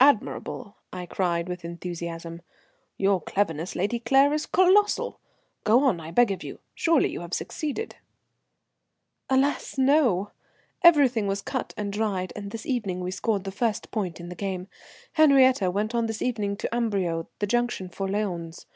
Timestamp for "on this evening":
15.94-16.58